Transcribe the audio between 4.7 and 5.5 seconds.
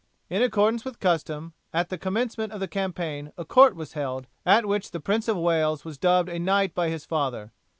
the Prince of